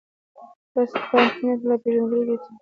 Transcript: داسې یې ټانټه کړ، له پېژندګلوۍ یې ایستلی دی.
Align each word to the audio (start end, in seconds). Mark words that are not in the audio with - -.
داسې 0.73 0.95
یې 0.99 1.05
ټانټه 1.09 1.35
کړ، 1.37 1.61
له 1.69 1.75
پېژندګلوۍ 1.83 2.21
یې 2.29 2.35
ایستلی 2.39 2.55
دی. 2.55 2.57